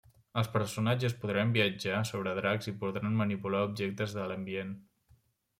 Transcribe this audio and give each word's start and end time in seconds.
Els 0.41 0.47
personatges 0.53 1.13
podran 1.25 1.51
viatjar 1.57 1.99
sobre 2.11 2.35
dracs, 2.39 2.71
i 2.71 2.75
podran 2.85 3.21
manipular 3.23 3.63
objectes 3.69 4.17
de 4.21 4.29
l'ambient. 4.33 4.77